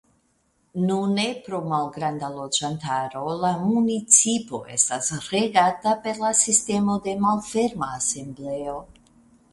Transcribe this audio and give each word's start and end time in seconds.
Nune 0.85 1.25
pro 1.47 1.59
malgranda 1.73 2.29
loĝantaro 2.37 3.21
la 3.43 3.51
municipo 3.67 4.63
estas 4.77 5.13
regata 5.35 5.95
per 6.07 6.19
la 6.25 6.35
sistemo 6.43 6.97
de 7.09 7.17
malferma 7.27 7.95
asembleo. 8.03 8.77